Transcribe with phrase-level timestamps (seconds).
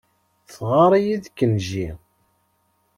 [0.53, 1.87] Teɣɣar-iyi-d Kenji.